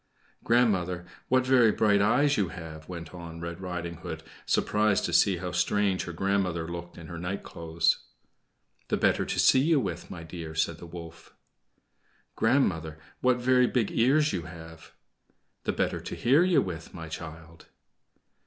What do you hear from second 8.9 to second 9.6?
better to see